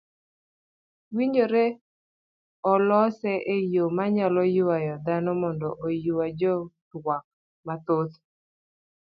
owinjore 1.13 1.65
olose 2.71 3.31
eyo 3.55 3.83
manyalo 3.97 4.41
yuayo 4.55 4.93
dhano 5.05 5.31
mondo 5.41 5.67
oyua 5.87 6.25
jotwak 6.39 7.23
mathoth. 7.65 8.15